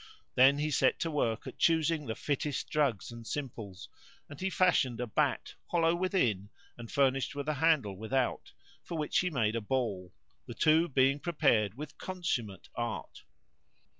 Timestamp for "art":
12.73-13.25